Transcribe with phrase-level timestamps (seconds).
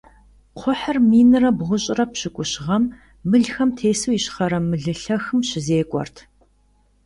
[0.55, 2.83] Кхъухьыр минрэ бгъущӏрэ пщыкӏущрэ гъэм
[3.29, 6.15] мылхэм тесу Ищхъэрэ Мылылъэхым щызекӀуэрт.